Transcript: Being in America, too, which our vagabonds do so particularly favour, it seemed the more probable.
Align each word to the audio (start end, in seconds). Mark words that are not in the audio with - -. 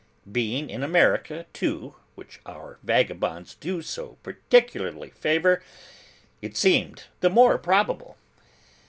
Being 0.31 0.71
in 0.71 0.81
America, 0.81 1.45
too, 1.53 1.93
which 2.15 2.39
our 2.43 2.79
vagabonds 2.81 3.53
do 3.53 3.83
so 3.83 4.17
particularly 4.23 5.11
favour, 5.11 5.61
it 6.41 6.57
seemed 6.57 7.03
the 7.19 7.29
more 7.29 7.59
probable. 7.59 8.17